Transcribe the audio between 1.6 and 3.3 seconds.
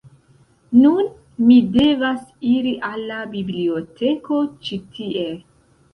devas iri al la